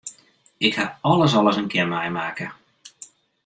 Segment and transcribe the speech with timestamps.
[0.67, 2.47] Ik haw alles al ris in kear meimakke.